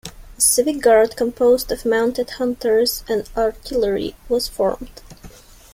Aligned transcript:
A 0.35 0.41
civic 0.41 0.79
guard, 0.81 1.15
composed 1.15 1.71
of 1.71 1.85
mounted 1.85 2.31
hunters 2.31 3.03
and 3.07 3.29
artillery, 3.37 4.15
was 4.27 4.47
formed. 4.47 4.99